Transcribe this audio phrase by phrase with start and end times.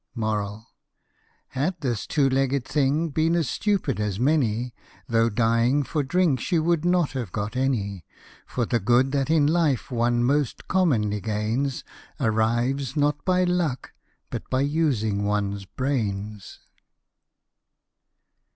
[0.15, 0.63] 50
[1.49, 4.73] Had this two legged thing been as stupid as many,
[5.07, 8.03] Though dying for drink she would not have got any;
[8.47, 11.83] For the good that in life one most commonly gains,
[12.19, 13.91] Arrives not by hick,
[14.31, 16.61] but by using one's brains.